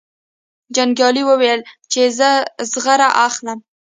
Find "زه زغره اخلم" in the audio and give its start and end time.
2.17-3.59